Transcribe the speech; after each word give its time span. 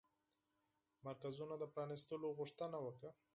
مرکزونو 1.05 1.55
د 1.59 1.63
پرانيستلو 1.73 2.27
غوښتنه 2.39 2.77
وکړه 2.85 3.09